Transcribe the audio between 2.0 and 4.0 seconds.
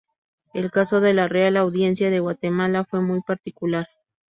de Guatemala fue muy particular.